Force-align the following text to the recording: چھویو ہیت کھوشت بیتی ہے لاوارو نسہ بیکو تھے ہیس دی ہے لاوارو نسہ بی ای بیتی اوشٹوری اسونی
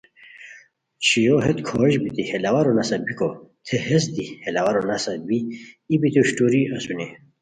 چھویو 1.05 1.35
ہیت 1.45 1.59
کھوشت 1.67 1.97
بیتی 2.03 2.23
ہے 2.29 2.37
لاوارو 2.43 2.71
نسہ 2.77 2.95
بیکو 3.05 3.29
تھے 3.65 3.75
ہیس 3.87 4.03
دی 4.15 4.25
ہے 4.43 4.49
لاوارو 4.55 4.81
نسہ 4.89 5.11
بی 5.27 5.37
ای 5.89 5.95
بیتی 6.01 6.19
اوشٹوری 6.21 6.61
اسونی 6.75 7.07